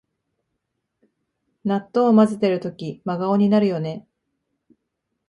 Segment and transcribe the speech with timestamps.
[1.63, 4.07] 納豆をまぜてるとき真顔になるよね